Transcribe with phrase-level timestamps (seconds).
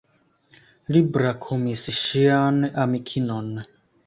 [0.95, 3.55] Li brakumis ŝian amikinon.